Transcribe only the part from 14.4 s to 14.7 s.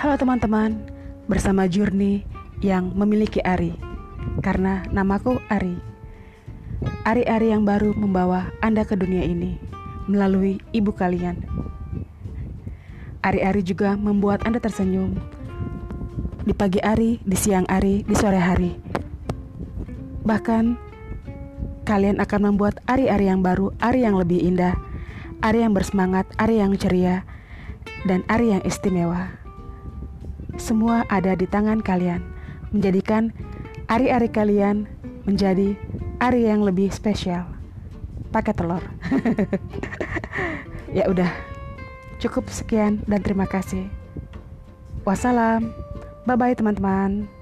Anda